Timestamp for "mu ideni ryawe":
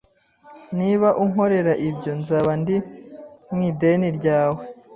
3.53-4.61